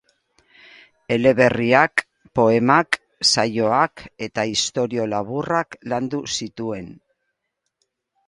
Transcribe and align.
Eleberriak, 1.15 2.03
poemak, 2.39 2.97
saioak 3.33 4.03
eta 4.29 4.47
istorio 4.53 5.05
laburrak 5.11 5.79
landu 5.93 6.23
zituen. 6.39 6.89